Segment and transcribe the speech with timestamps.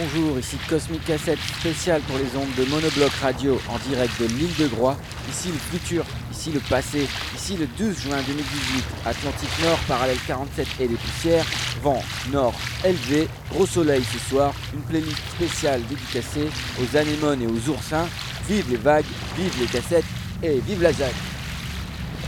[0.00, 4.54] Bonjour, ici Cosmic Cassette spécial pour les ondes de Monobloc Radio en direct de l'île
[4.56, 4.96] de Groix.
[5.28, 10.68] Ici le futur, ici le passé, ici le 12 juin 2018, Atlantique Nord, parallèle 47
[10.78, 11.44] et les poussières,
[11.82, 12.00] vent
[12.30, 12.54] nord
[12.84, 16.48] élevé, gros soleil ce soir, une playlist spéciale dédicacée
[16.80, 18.06] aux anémones et aux oursins.
[18.48, 19.04] Vive les vagues,
[19.36, 20.04] vive les cassettes
[20.44, 21.12] et vive la ZAC.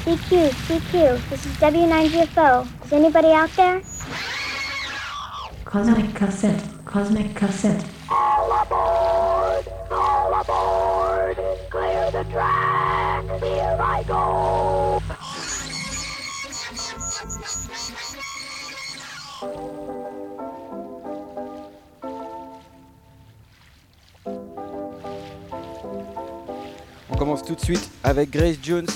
[0.05, 2.67] CQ, CQ, this is W9GFO.
[2.85, 3.81] Is anybody out there?
[5.65, 7.85] Cosmic cassette, cosmic cassette.
[8.11, 11.37] All aboard, all aboard,
[11.71, 15.01] clear the track, here I go.
[27.09, 28.87] On commence tout de suite avec Grace Jones.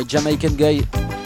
[0.00, 1.19] My Jamaican guy.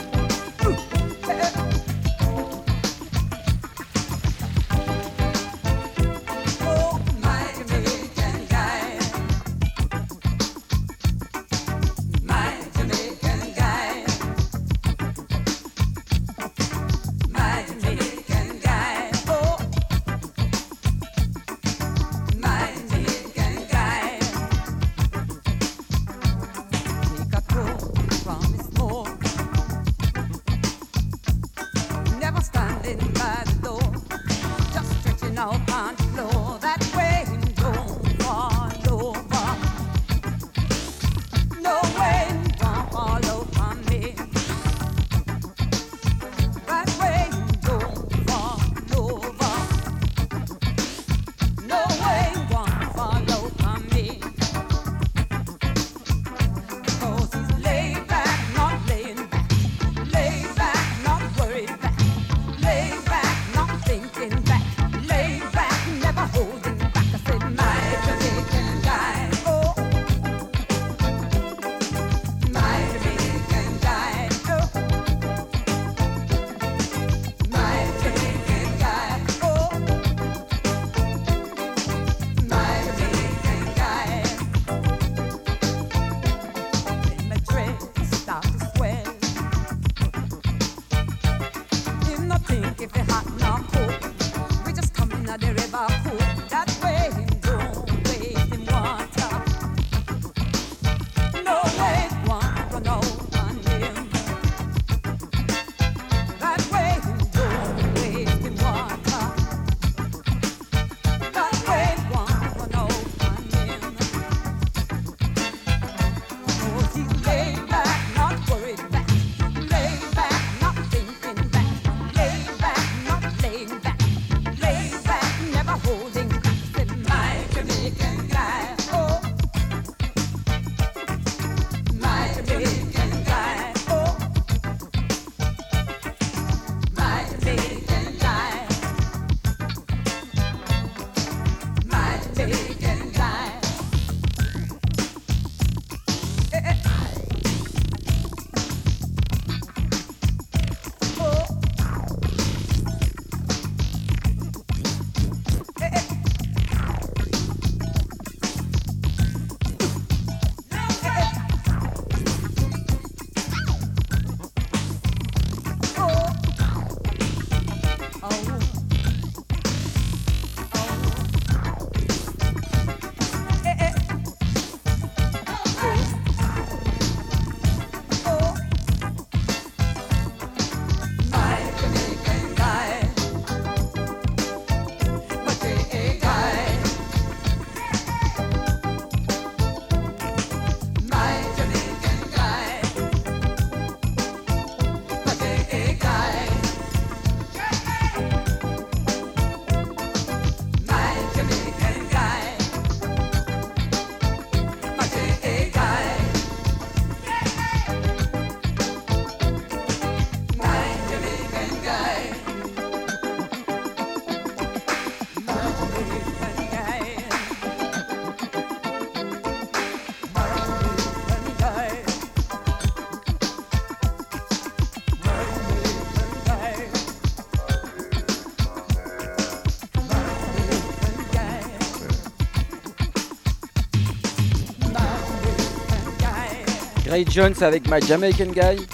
[237.08, 238.86] Ray Jones avec My Jamaican Guy.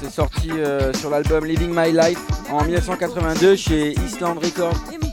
[0.00, 2.20] C'est sorti euh, sur l'album Living My Life
[2.50, 5.03] en 1982 chez Island Records.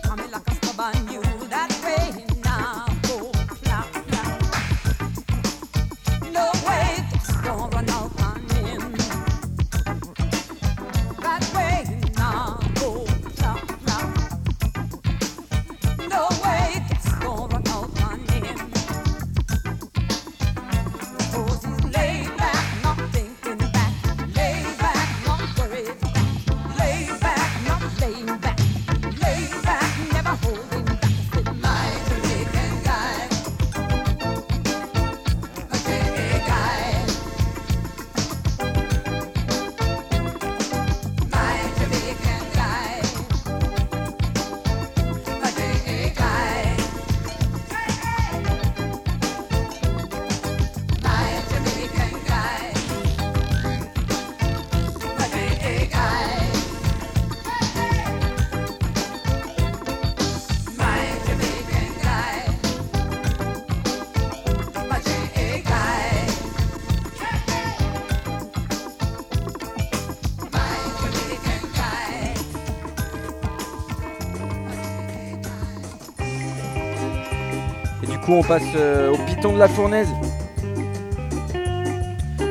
[78.36, 80.08] On passe euh, au Python de la Fournaise.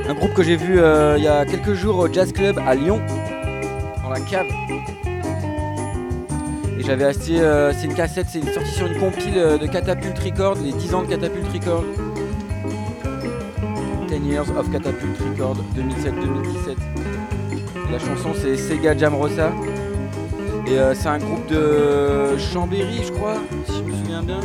[0.09, 2.75] Un groupe que j'ai vu euh, il y a quelques jours au Jazz Club à
[2.75, 3.00] Lyon,
[4.03, 4.47] dans la cave.
[6.79, 10.59] Et j'avais acheté, euh, c'est une cassette, c'est sorti sur une compile de Catapult Records,
[10.62, 11.85] les 10 ans de Catapult Records.
[14.09, 16.77] 10 Years of Catapult Records 2007-2017.
[17.93, 19.53] La chanson c'est Sega Jam Rosa.
[20.67, 23.37] Et c'est un groupe de Chambéry, je crois,
[23.67, 24.41] si je me souviens bien.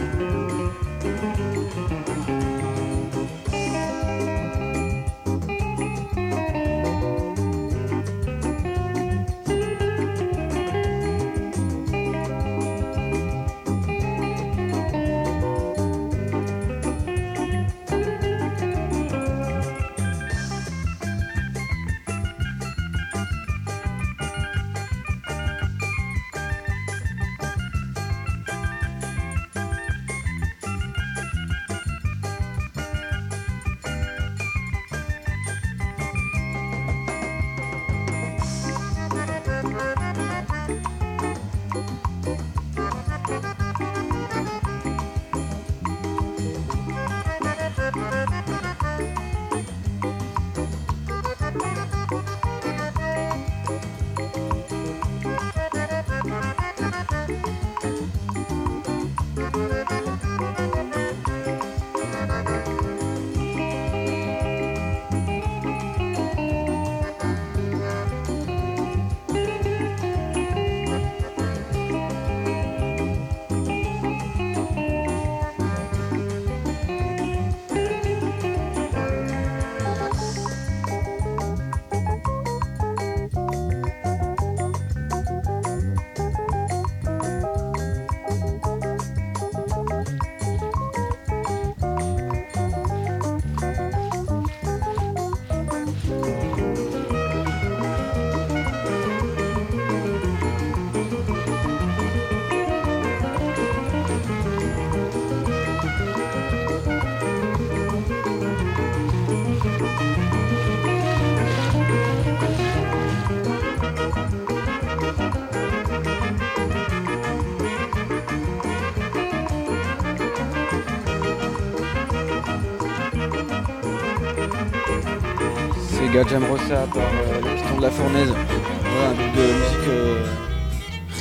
[126.34, 128.34] Rossa par euh, le Piston de la Fournaise.
[128.82, 130.26] Voilà, un groupe de musique euh,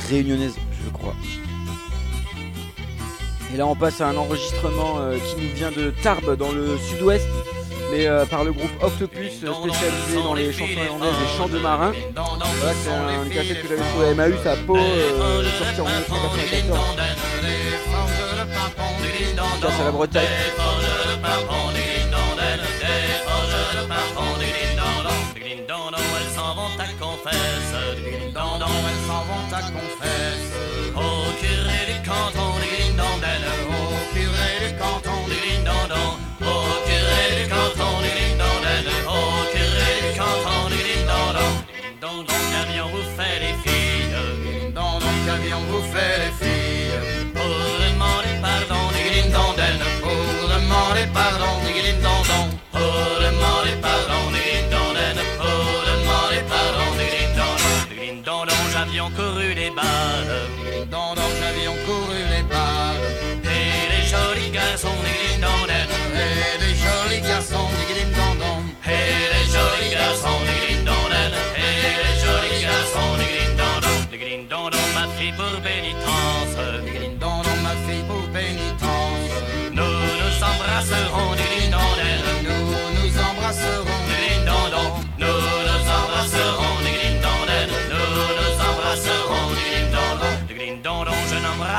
[0.09, 1.13] réunionnaise, je crois.
[3.53, 6.77] Et là, on passe à un enregistrement euh, qui nous vient de Tarbes, dans le
[6.77, 7.27] sud-ouest,
[7.91, 11.93] mais euh, par le groupe Octopus, spécialisé dans les chansons irlandaises et chants de marins.
[11.93, 16.79] C'est un, cassette que j'avais trouvé à Emmaüs à Pau, sorti en 1994.
[19.61, 20.25] Casse à la Bretagne.
[26.85, 27.73] S'en vont à confesse,
[28.13, 30.45] elles s'en vont à confesse.
[30.95, 36.53] Au curé du canton, ding-dong-dong, au curé du canton, ding-dong-dong, au
[36.85, 39.19] curé du canton, ding-dong-dong, au
[39.51, 40.63] curé du canton,
[42.51, 44.07] camion vous fait les filles,
[44.43, 46.33] ding-dong-dong, camion vous fait les filles.
[46.33, 46.64] Pour demander pardon, ding-dong-dong, pour demander pardon, ding
[60.89, 63.05] dong dong, j'avions couru les balles.
[63.43, 67.69] Et les jolis garçons, ding dong Et les jolis garçons,
[68.17, 68.63] dong dong.
[68.85, 71.11] Et les jolis garçons, ding dong
[71.55, 76.55] Et les jolis garçons, ding dong Ding dong ma fille pour pénitence.
[77.19, 79.31] Dong dong, ma fille pour pénitence.
[79.71, 81.99] Nous nous embrasserons, ding dong
[82.43, 82.63] Nous
[82.95, 83.94] nous embrasserons.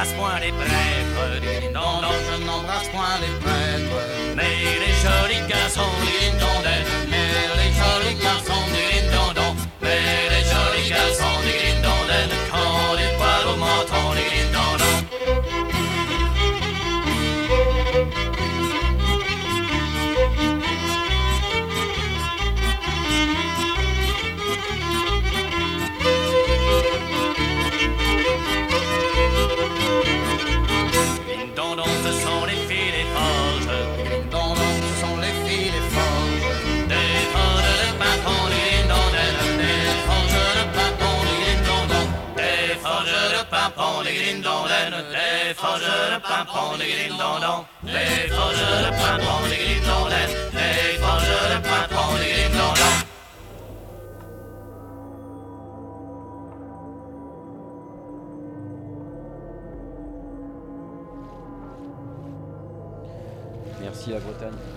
[0.07, 1.41] N'embrasse point les prêtres.
[1.41, 4.37] Ding dong je n'embrasse point les prêtres.
[4.37, 5.83] Mais les jolis garçons,
[6.21, 7.06] ding dong
[45.47, 51.59] Des forges de pimpon, ding dong Des forges de pimpon, ding dong Des forges de
[52.57, 52.77] dong
[63.81, 64.76] Merci la Bretagne.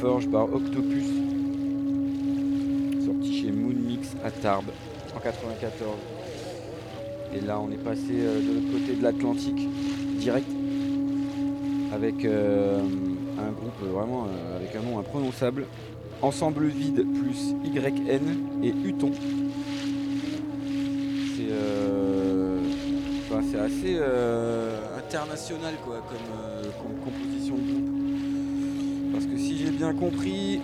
[0.00, 1.04] Forges par Octopus.
[3.04, 4.70] Sorti chez Moon Mix à Tarbes
[5.16, 5.96] en 94.
[7.34, 9.68] Et là on est passé euh, de l'autre côté de l'Atlantique
[10.18, 10.48] direct
[11.92, 12.80] avec euh,
[13.38, 15.66] un groupe euh, vraiment avec un nom imprononçable.
[16.22, 19.12] Ensemble vide plus YN et Uton.
[21.36, 21.52] C'est
[23.50, 24.00] c'est assez
[24.96, 27.43] international quoi comme, composition.
[29.24, 30.60] Parce que si j'ai bien compris,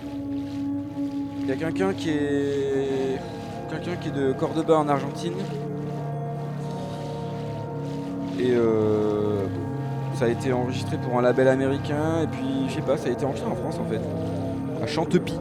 [1.41, 3.17] il y a quelqu'un qui est
[3.69, 5.33] quelqu'un qui est de Cordoba en Argentine.
[8.39, 9.45] Et euh,
[10.13, 13.11] ça a été enregistré pour un label américain et puis je sais pas, ça a
[13.11, 14.01] été enregistré en France en fait,
[14.83, 15.39] à Chantepie.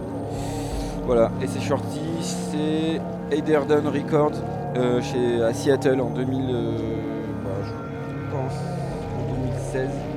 [1.05, 4.33] Voilà, et c'est sorti, c'est Eiderden Records
[4.77, 6.73] euh, chez à Seattle en 2000, euh,
[7.45, 8.55] bah, je pense
[9.19, 10.10] en 2016.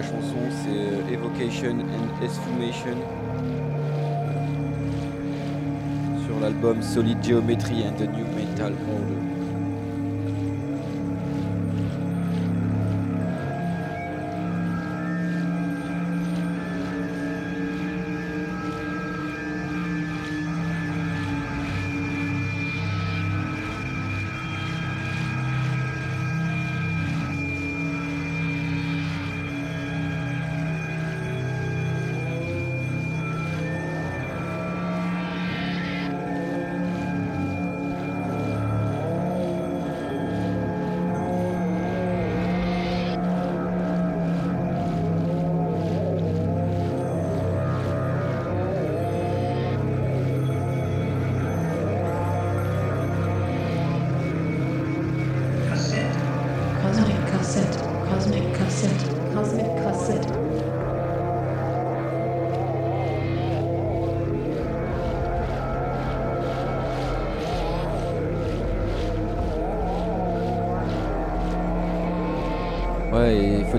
[0.00, 2.96] La chanson c'est euh, Evocation and Esfumation
[6.26, 9.29] sur l'album Solid Geometry and the New Metal Order.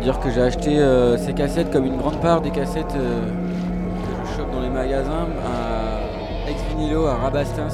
[0.01, 4.27] Dire que j'ai acheté euh, ces cassettes comme une grande part des cassettes euh, que
[4.29, 7.67] je chope dans les magasins à ex vinilo à Rabastins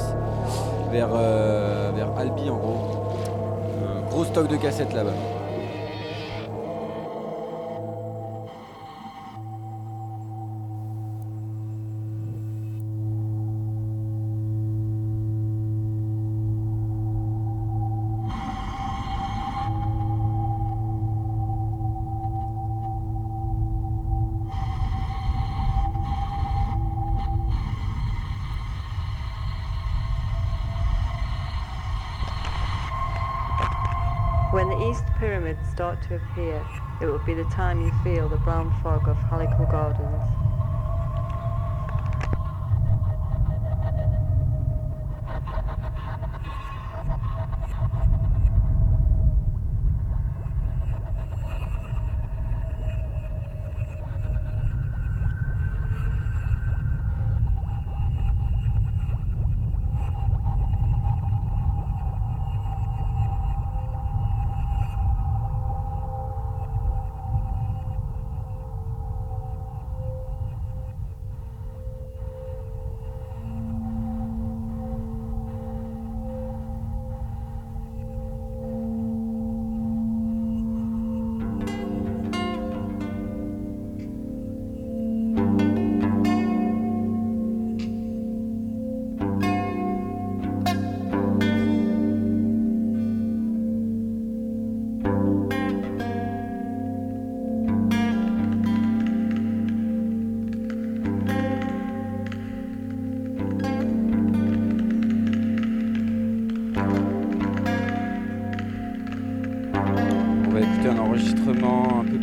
[0.92, 2.78] vers, euh, vers Albi en gros.
[4.10, 5.37] Gros stock de cassettes là-bas.
[36.02, 36.64] To appear,
[37.00, 40.47] it will be the time you feel the brown fog of Helical Gardens.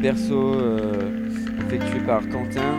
[0.05, 0.55] Persos
[1.65, 2.77] effectués par Quentin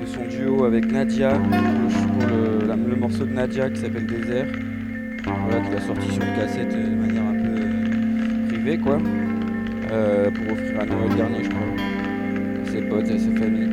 [0.00, 2.28] de son duo avec Nadia pour
[2.88, 4.46] le, morceau de Nadia qui s'appelle Désert.
[5.24, 8.96] Voilà, qu'il a sorti sur une cassette de manière un peu privée quoi.
[8.96, 11.60] pour offrir à Noël dernier je crois.
[12.64, 13.69] À ses potes et sa famille.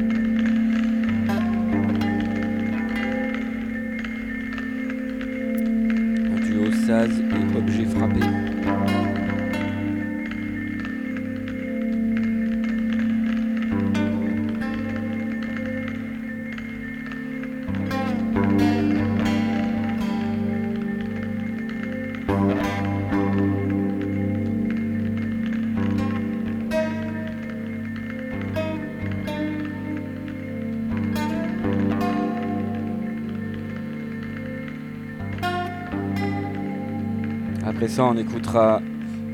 [37.77, 38.81] Après ça, on écoutera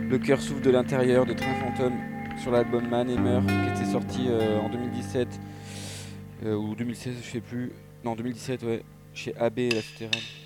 [0.09, 1.93] Le cœur souffle de l'intérieur de Train Fantôme
[2.41, 5.29] sur l'album Man et Meurt qui était sorti euh, en 2017
[6.47, 7.71] euh, ou 2016, je sais plus.
[8.03, 10.42] Non, 2017, ouais, chez AB La Souterraine.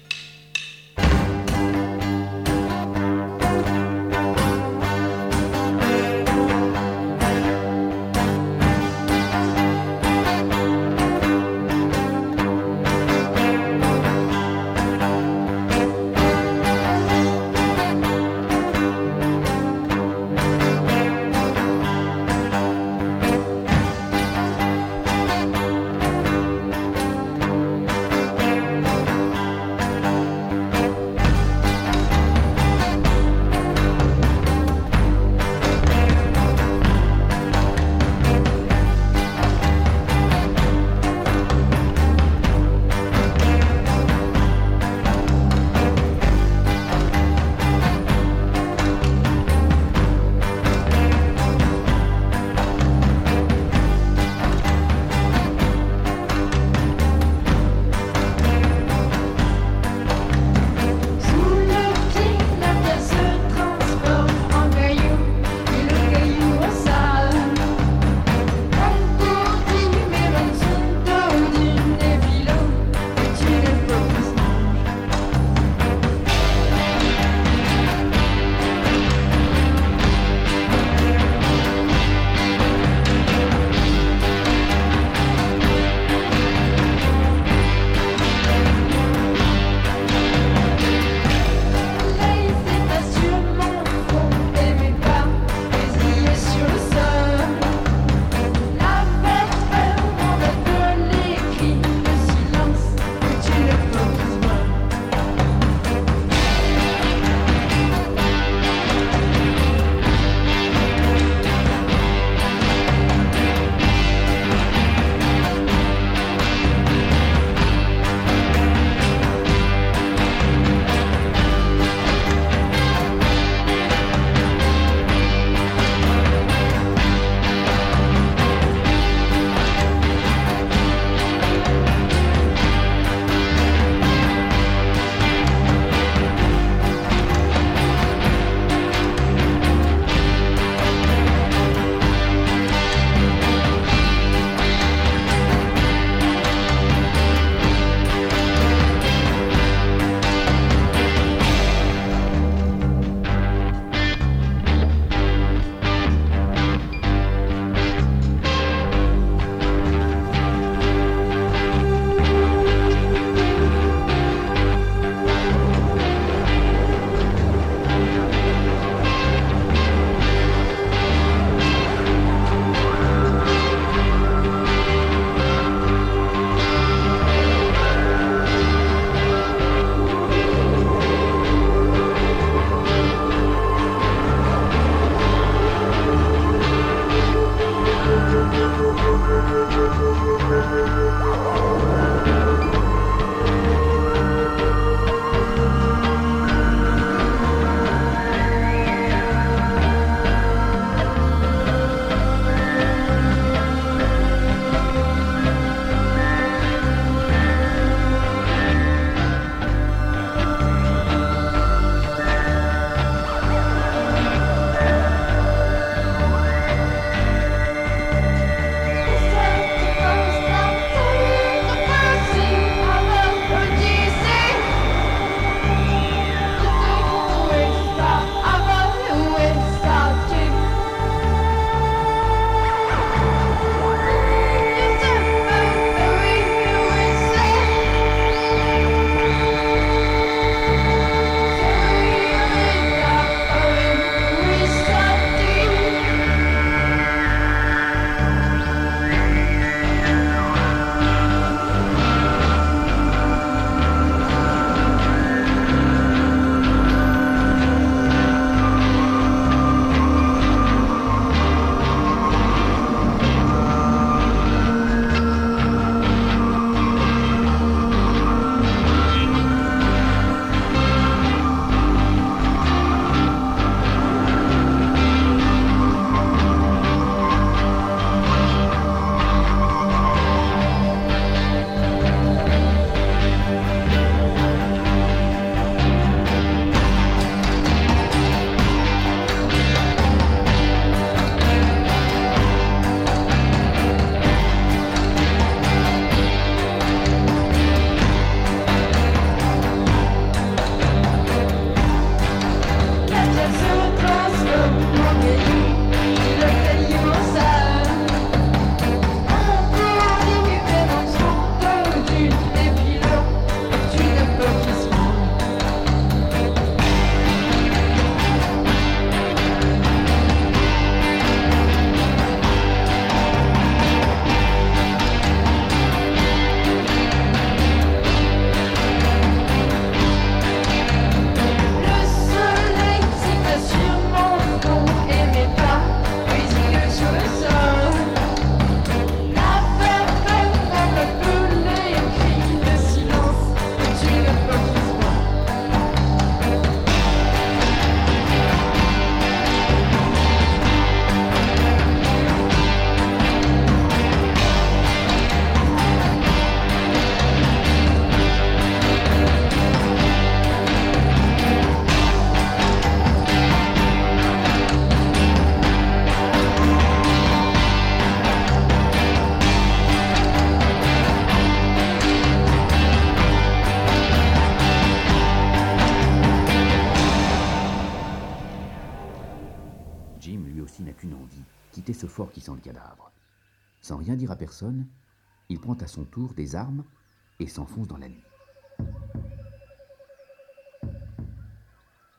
[387.57, 388.23] S'enfonce dans la nuit.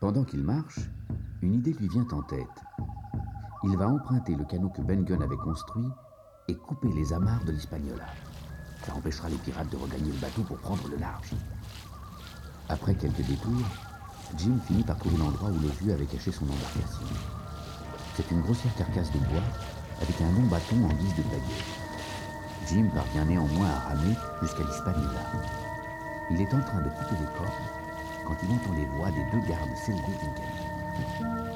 [0.01, 0.81] Pendant qu'il marche,
[1.43, 2.59] une idée lui vient en tête.
[3.63, 5.87] Il va emprunter le canot que Ben Gunn avait construit
[6.49, 8.07] et couper les amarres de l'Hispaniola.
[8.83, 11.31] Ça empêchera les pirates de regagner le bateau pour prendre le large.
[12.69, 13.69] Après quelques détours,
[14.37, 17.07] Jim finit par trouver l'endroit où le vieux avait caché son embarcation.
[18.17, 19.47] C'est une grossière carcasse de bois
[20.03, 21.88] avec un long bâton en guise de baguette.
[22.69, 25.25] Jim parvient néanmoins à ramer jusqu'à l'Hispaniola.
[26.31, 27.49] Il est en train de couper les cordes
[28.27, 31.48] quand il entend les voix des deux gardes s'élever d'une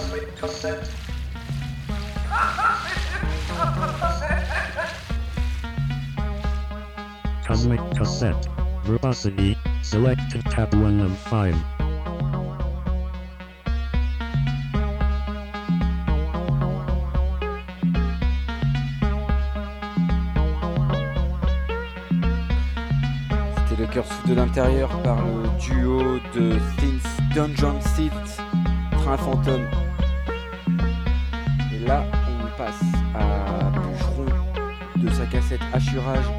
[0.00, 0.88] Comlink cassette.
[8.84, 9.56] Verbosity.
[9.82, 11.54] Selected tab 1 of 5.
[23.68, 28.12] C'était le cursus de l'intérieur par le duo de Thins Dungeon Seat,
[28.92, 29.66] Train Fantôme.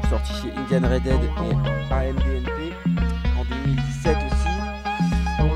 [0.08, 2.72] Sorti chez Indian Red Dead et AMDNP
[3.38, 4.48] en 2017 aussi,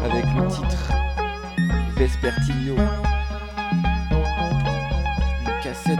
[0.04, 0.92] avec le titre
[1.96, 2.76] Vespertilio.
[5.40, 5.98] Une cassette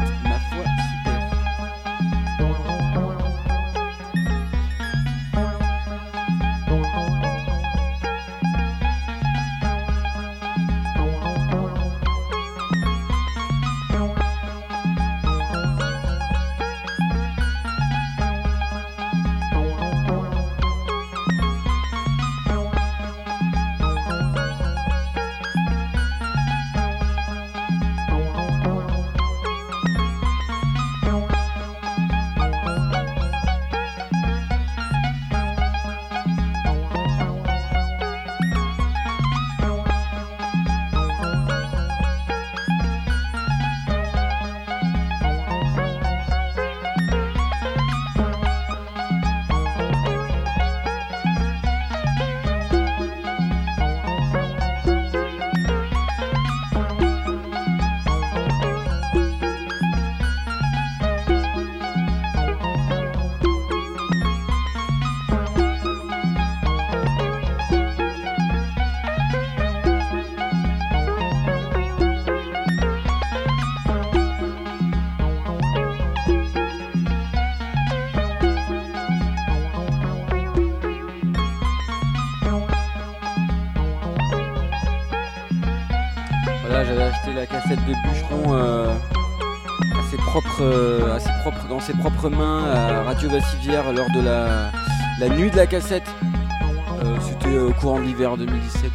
[91.87, 94.73] ses propres mains à Radio Vassivière lors de la,
[95.21, 96.09] la nuit de la cassette.
[97.05, 98.91] Euh, c'était euh, au courant de l'hiver 2017.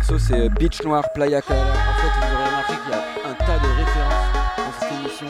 [0.00, 1.62] morceau, c'est euh, Beach Noir, Playa Clara.
[1.62, 5.26] En fait, vous aurez remarqué qu'il y a un tas de références dans cette émission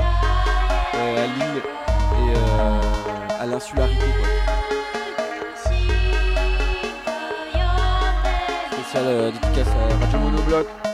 [0.94, 4.04] euh, à l'île et euh, à l'insularité.
[8.72, 10.89] Spécial euh, dédicace à Radio Monobloc.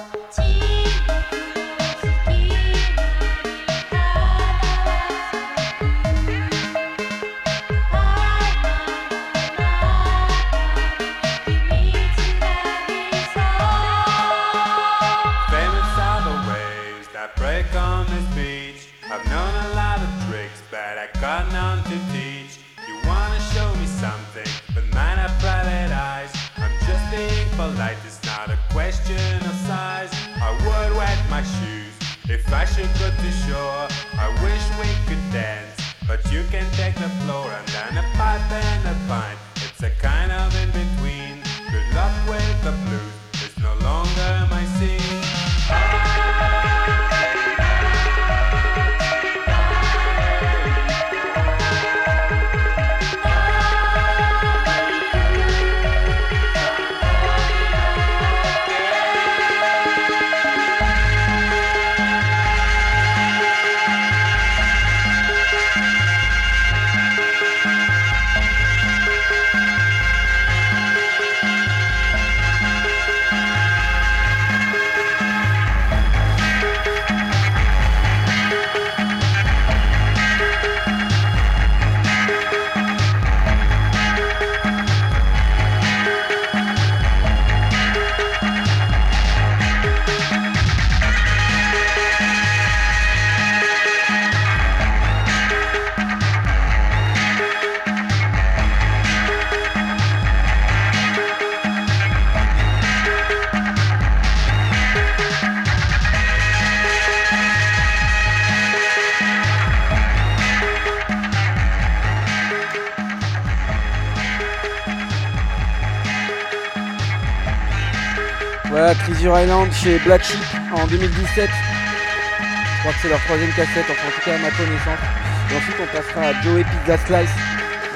[119.35, 120.39] Island chez Black Sheep
[120.73, 121.51] en 2017.
[121.51, 125.03] Je crois que c'est leur troisième cassette, enfin en tout cas à ma connaissance.
[125.51, 127.35] Et ensuite on passera à Joey Pizza Slice,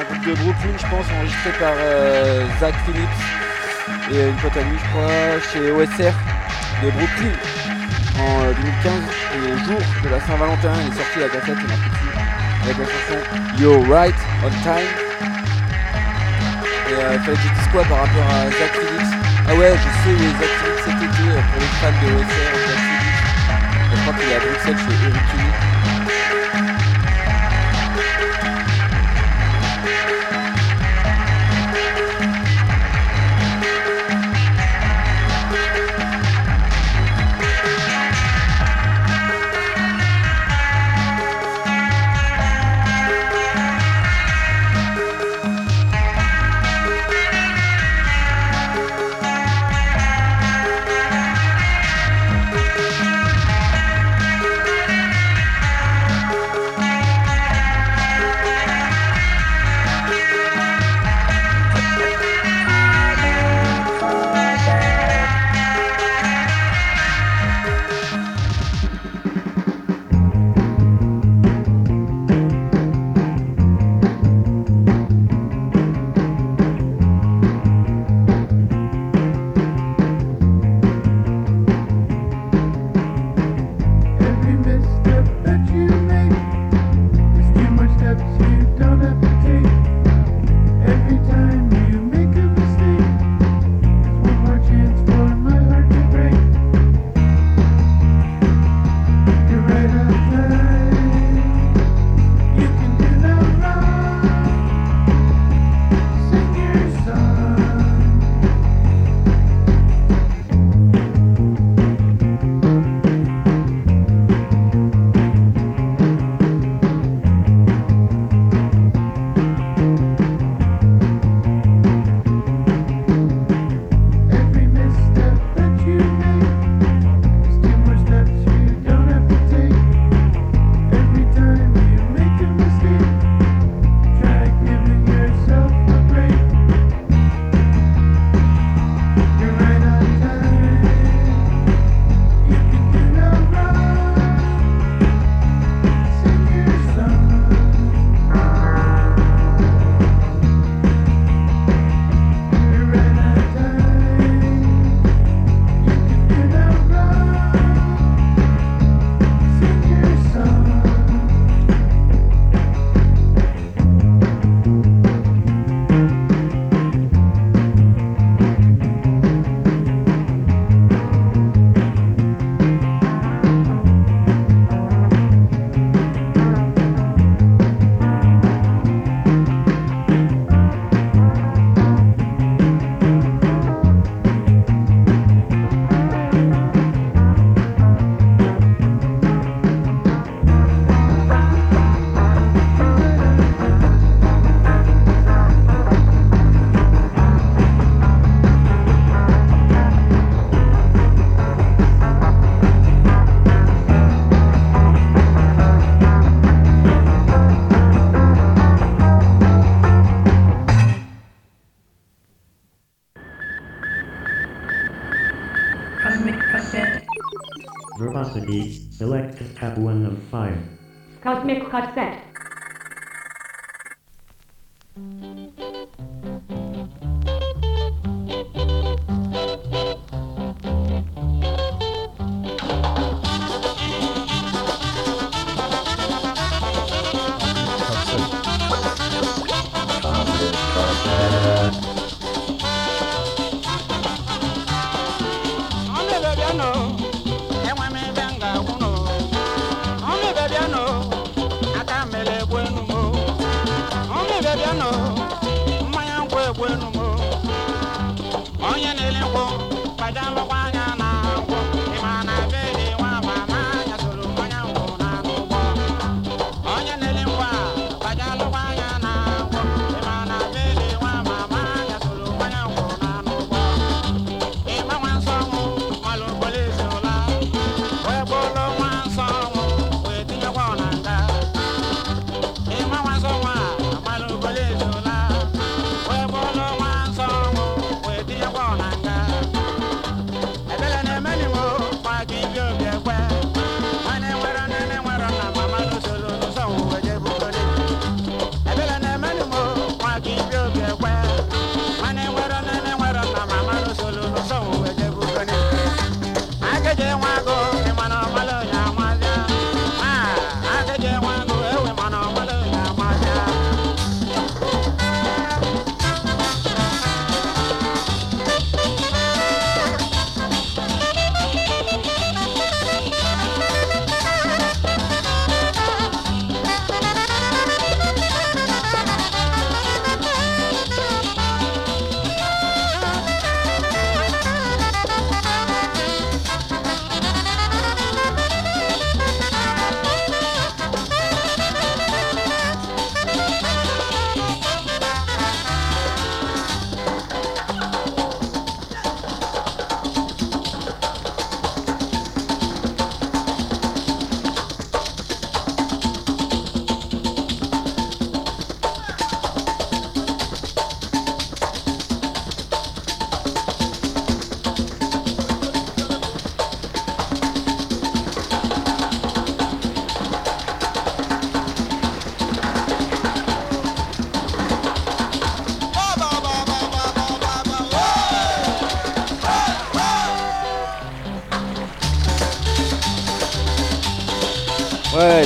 [0.01, 3.23] un groupe de Brooklyn je pense, enregistré par euh, Zach Phillips
[4.11, 6.15] et une pote à lui je crois, chez OSR
[6.83, 7.35] de Brooklyn
[8.19, 8.93] en euh, 2015.
[9.35, 12.13] Et le jour de la Saint-Valentin, il est sorti la cassette, marqué dessus,
[12.65, 13.19] avec la chanson
[13.59, 14.91] You're Right on Time.
[16.91, 18.90] Et euh, fallait que je dise quoi par rapport à Zach Phillips
[19.53, 22.51] Ah ouais, je sais où Zach Phillips cet été pour les fans de OSR.
[23.91, 25.70] Je crois qu'il est à Bruxelles chez Eric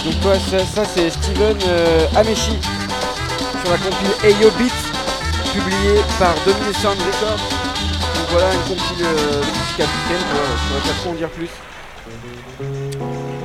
[0.05, 0.15] donc
[0.51, 4.73] ça, ça, c'est Steven euh, Amechi sur la compile Ayo Beat,
[5.55, 7.39] publiée par Dominic Sound Records.
[7.39, 11.49] Donc voilà, une compile euh, musique africaine, je pourrais pas trop en dire plus.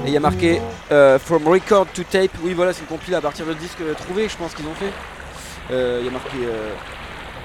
[0.05, 2.31] Et il y a marqué euh, From Record to Tape.
[2.43, 4.91] Oui, voilà, c'est une compile à partir de disque trouvé, je pense qu'ils ont fait.
[5.69, 6.37] Il y a marqué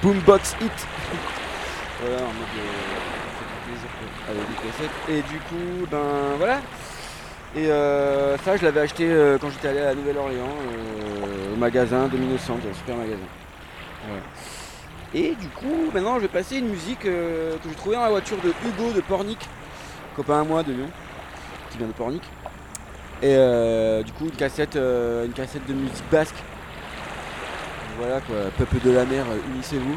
[0.02, 0.72] Boombox Hit.
[2.00, 2.48] voilà, en mode.
[5.08, 5.98] Et du coup, ben
[6.38, 6.60] voilà.
[7.56, 12.08] Et euh, ça, je l'avais acheté euh, quand j'étais allé à Nouvelle-Orléans, euh, au magasin
[12.08, 13.18] 2900, un super magasin.
[15.14, 18.38] Et du coup, maintenant, je vais passer une musique que j'ai trouvée dans la voiture
[18.38, 19.38] de Hugo de Pornic,
[20.16, 20.90] copain à moi de Lyon,
[21.70, 22.22] qui vient de Pornic.
[23.22, 23.36] Et
[24.04, 26.34] du coup, une cassette, une cassette de musique basque.
[27.96, 29.24] Voilà quoi, peuple de la mer,
[29.54, 29.96] unissez-vous.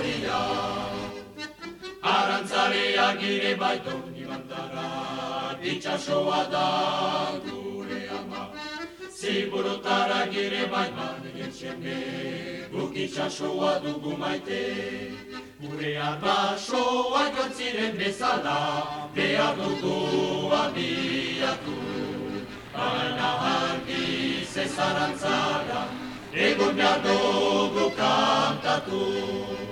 [2.51, 8.51] Arantzaleak ere baitu nibantara, itxasoa da gure ama.
[9.09, 14.63] Ziburutara gire baiman egin guk itxasoa dugu maite.
[15.61, 18.59] Gure arbasoa jontziren bezala,
[19.15, 21.79] behar dugu abiatu.
[22.75, 25.87] Baina argiz ez arantzara,
[26.33, 29.70] egun behar dugu kantatu.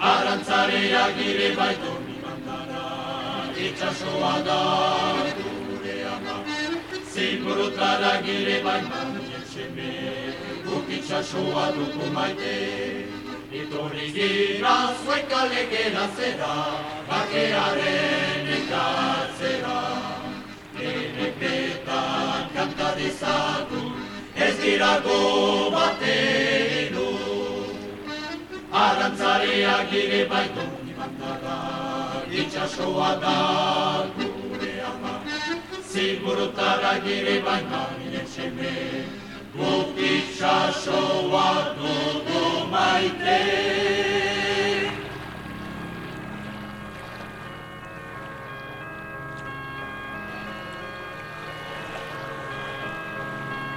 [0.00, 2.84] Arantzarea gire baitu nimandara,
[3.64, 4.60] itxasoa da
[5.36, 6.36] gure ama.
[7.12, 9.92] Zimurutara gire baiman jetxeme,
[10.64, 12.56] guk itxasoa dugu maite.
[13.52, 16.54] Itorri gira zueka legera zera,
[17.08, 19.80] bakearen ekatzera.
[20.80, 22.90] Enek betan kanta
[24.46, 25.20] ez dirago
[25.76, 27.09] bateiru.
[28.72, 31.58] Arantzarea gire baitu nimandara,
[32.30, 35.14] itxasoa da gure ama.
[35.90, 38.74] Zimurutara gire baiman jetxeme,
[39.56, 43.40] guk itxasoa dugu maite.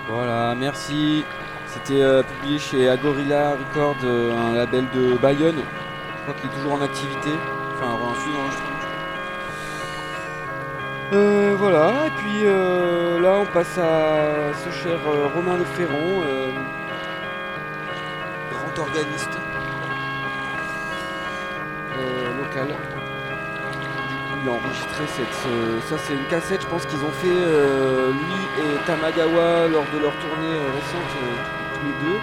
[0.07, 1.25] Voilà, merci.
[1.73, 5.55] C'était euh, publié chez Agorilla Records, euh, un label de Bayonne.
[5.57, 7.29] Je crois qu'il est toujours en activité.
[7.73, 8.77] Enfin, en d'enregistrement.
[11.13, 14.99] Euh, voilà, et puis euh, là on passe à ce cher
[15.35, 16.21] Romain Le Ferron,
[18.51, 19.31] grand organiste
[22.39, 22.67] local.
[22.67, 25.89] Du coup, il a enregistré cette.
[25.89, 30.13] ça, c'est une cassette, je pense qu'ils ont fait lui et Tamagawa lors de leur
[30.13, 32.19] tournée récente, les deux.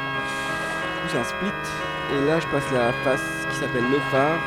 [1.08, 1.50] C'est un split.
[2.12, 4.40] Et là, je passe la face qui s'appelle Le Phare,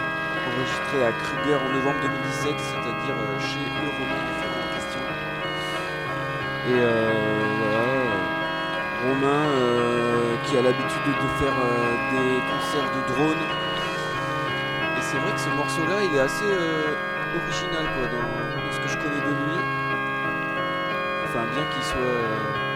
[0.47, 4.99] enregistré à Kruger en novembre 2017, c'est-à-dire euh, chez en question.
[6.69, 7.11] Et euh,
[7.59, 7.83] voilà.
[9.03, 13.45] Romain euh, qui a l'habitude de, faire euh, des concerts de drones.
[14.97, 16.95] Et c'est vrai que ce morceau-là, il est assez euh,
[17.35, 19.59] original quoi, dans ce que je connais de lui.
[21.25, 22.72] Enfin, bien qu'il soit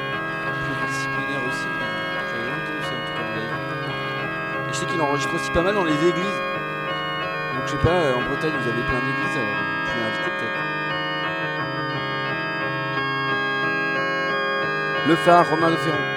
[4.78, 6.41] je sais qu'il enregistre aussi pas mal dans les églises.
[7.55, 10.30] Donc je sais pas, euh, en Bretagne vous avez plein d'églises, alors vous pouvez l'inviter
[10.38, 10.59] peut-être.
[15.07, 16.16] Le phare, Romain de Ferron.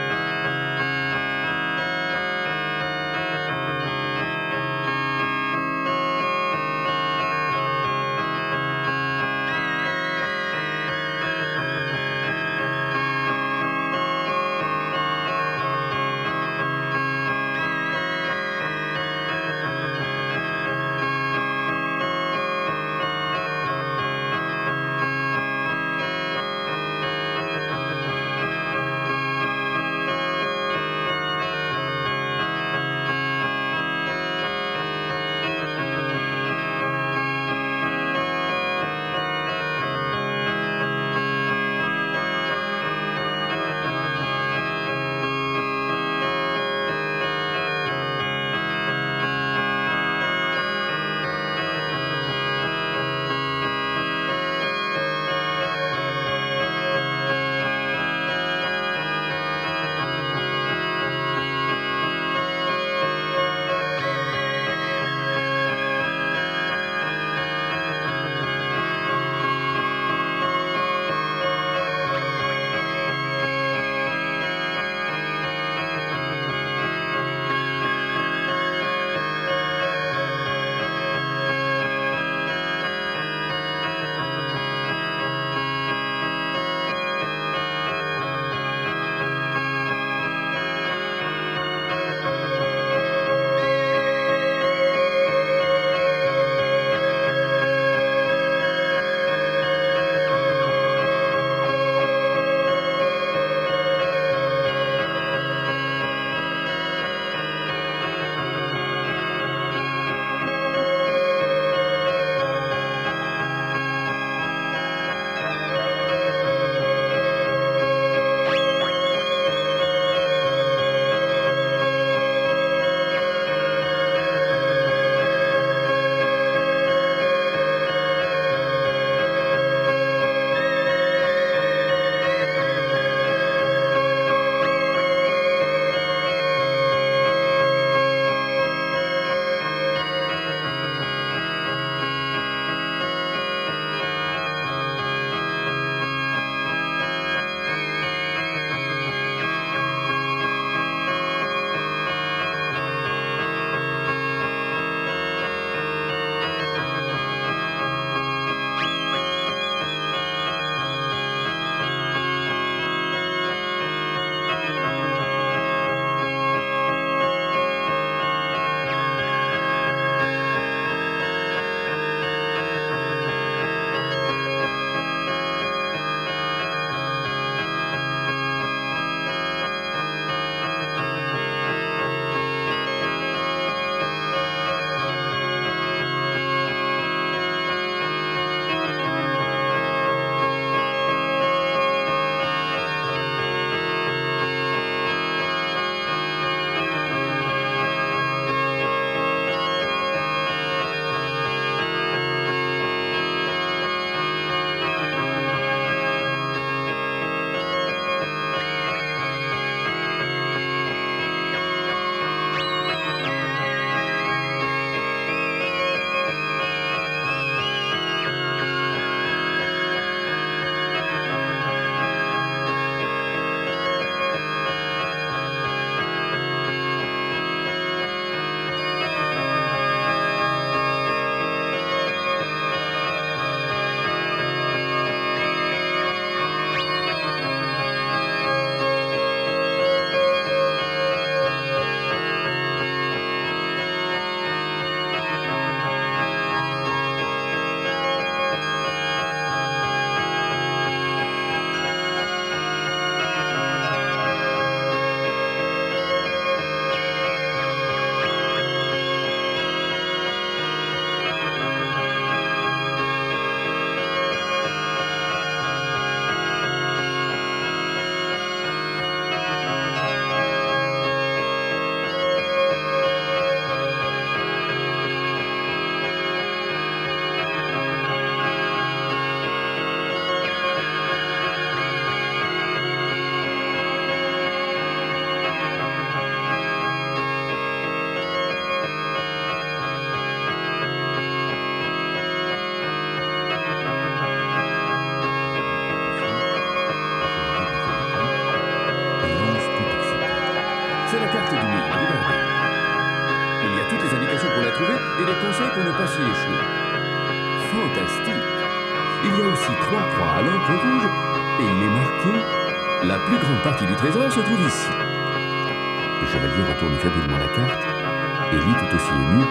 [319.14, 319.44] Ému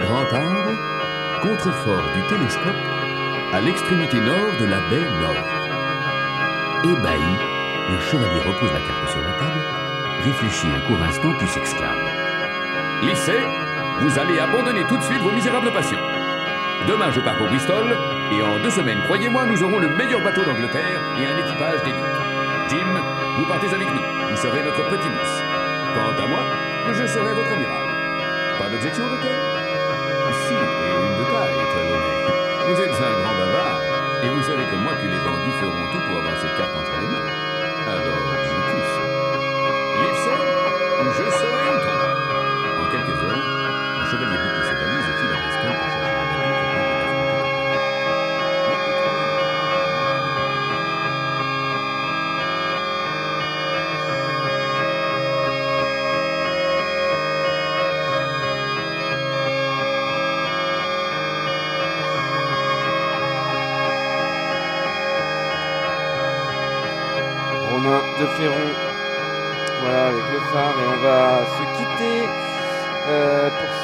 [0.00, 0.24] Grand
[1.42, 2.82] contrefort du télescope,
[3.52, 5.44] à l'extrémité nord de la baie Nord.
[6.84, 7.32] Ébahi,
[7.90, 9.60] le chevalier repose la carte sur la table,
[10.24, 11.98] réfléchit un court instant puis s'exclame
[13.02, 13.40] Lycée,
[14.00, 15.98] vous allez abandonner tout de suite vos misérables patients.
[16.88, 17.96] Demain, je pars pour Bristol,
[18.32, 22.20] et en deux semaines, croyez-moi, nous aurons le meilleur bateau d'Angleterre et un équipage d'élite.
[22.68, 23.00] Jim,
[23.38, 24.02] vous partez avec nous.
[24.30, 25.42] Vous serez notre petit mousse.
[25.94, 26.44] Quant à moi,
[26.92, 27.89] je serai votre amiral.
[28.60, 29.40] Pas d'objection, docteur
[30.44, 32.28] Si, et une de taille, très honnête.
[32.68, 33.80] Vous êtes un grand bavard,
[34.22, 36.92] et vous savez comme moi que les bandits feront tout pour avoir cette carte entre
[37.00, 37.24] les mains.
[37.88, 38.59] Alors,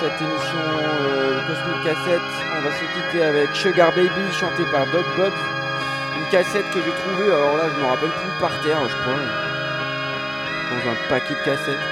[0.06, 0.62] cette émission
[1.02, 2.30] euh, Cosmic Cassette.
[2.56, 5.42] On va se quitter avec Sugar Baby, chanté par Doc Bugs.
[6.16, 9.18] Une cassette que j'ai trouvée, alors là, je me rappelle plus, par terre, je crois.
[10.70, 11.86] Dans un paquet de cassettes.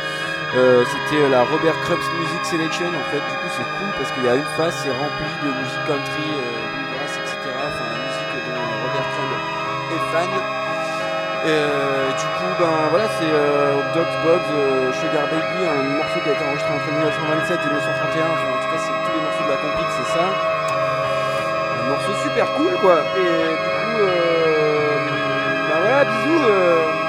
[0.54, 2.86] Euh, C'était la Robert Crumps Music Selection.
[2.86, 5.50] En fait, du coup, c'est cool parce qu'il y a une face, c'est rempli de
[5.58, 7.34] musique country, euh, bluegrass, etc.
[7.50, 9.34] Enfin, la musique dont Robert Crump
[9.90, 10.63] est fan.
[11.46, 16.30] Euh, du coup, ben voilà, c'est euh, Doc Bugs, euh, Sugar Baby, un morceau qui
[16.30, 18.24] a été enregistré entre 1927 et 1931.
[18.32, 20.24] Enfin, en tout cas, c'est tous les morceaux de la compil, c'est ça.
[20.24, 22.96] Un morceau super cool, quoi.
[23.20, 24.00] Et du coup,
[25.68, 27.03] ben voilà, bisous.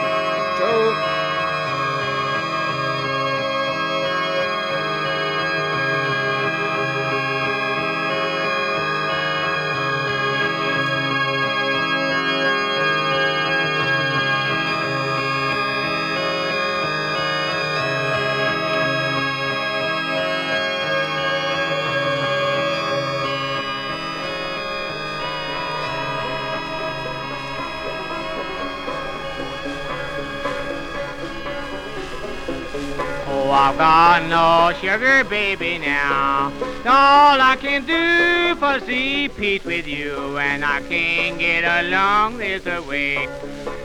[33.67, 36.53] I've got no sugar baby now.
[36.85, 42.63] All I can do for see peace with you, and I can't get along this
[42.87, 43.27] way.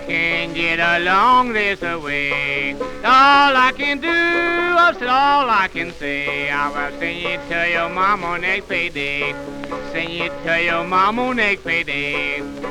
[0.06, 2.74] Can't get along this way.
[2.74, 6.50] All I can do, that's all I can say.
[6.50, 9.32] I will sing it to your mama next payday.
[9.92, 12.69] Sing it to your mama next payday.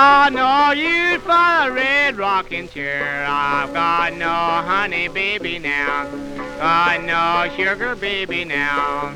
[0.00, 3.26] Got no use for a red rocking chair.
[3.28, 6.10] I've got no honey baby now.
[6.56, 9.14] Got no sugar baby now.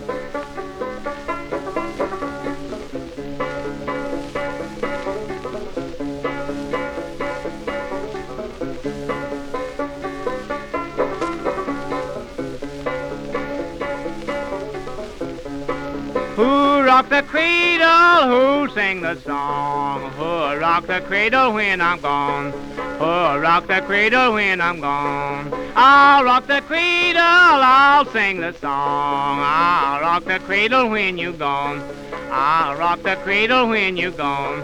[16.94, 18.28] Rocked the cradle?
[18.28, 20.12] Who sang the song?
[20.12, 22.52] Who rocked the cradle when I'm gone?
[23.00, 25.52] Who rocked the cradle when I'm gone?
[25.74, 29.40] I'll rock the cradle, I'll sing the song.
[29.42, 31.82] I'll rock the cradle when you're gone.
[32.30, 34.62] I'll rock the cradle when you're gone.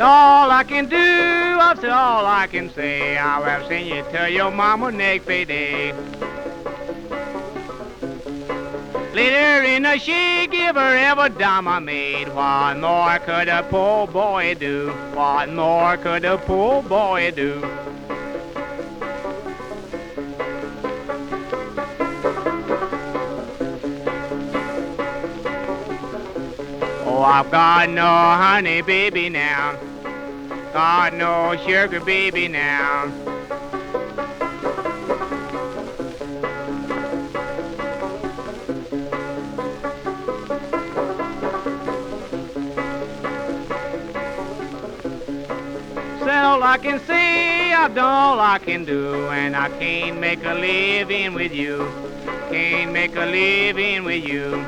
[0.00, 3.18] All I can do, that's all I can say.
[3.18, 5.92] I'll have seen you to your mama next payday.
[9.14, 12.28] Later in the she give her every dime I made.
[12.28, 14.90] What more could a poor boy do?
[15.14, 17.60] What more could a poor boy do?
[27.04, 29.87] Oh, I've got no honey baby now.
[30.72, 33.12] Got no sugar baby now.
[46.58, 50.54] all I can say, I've done all I can do, and I can't make a
[50.54, 51.86] living with you.
[52.50, 54.66] Can't make a living with you.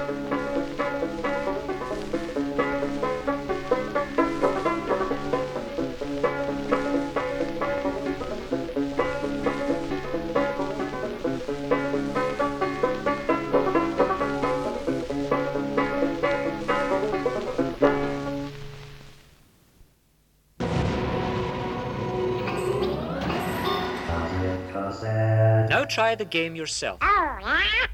[26.20, 26.98] The game yourself.
[27.00, 27.86] Oh, yeah?